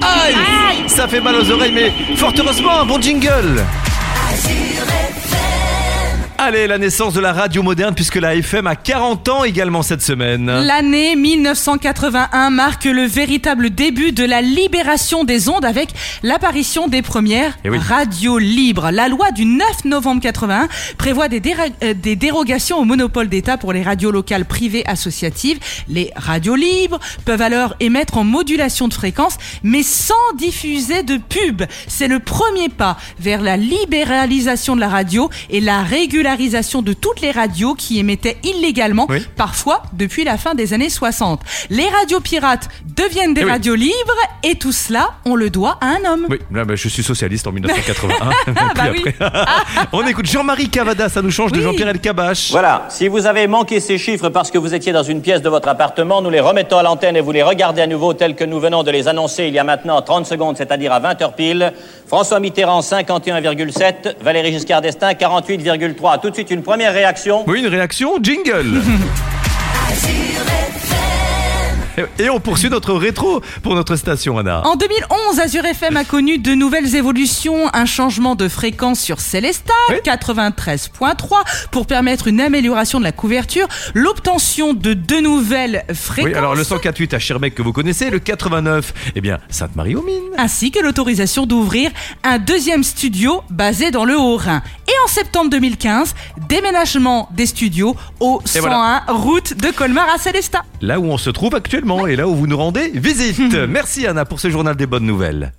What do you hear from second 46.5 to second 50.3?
là, bah, je suis socialiste en 1981. Ah bah oui. après- On écoute